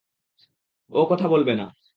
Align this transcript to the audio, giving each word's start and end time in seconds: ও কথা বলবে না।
ও 0.91 1.01
কথা 1.05 1.27
বলবে 1.27 1.53
না। 1.55 1.65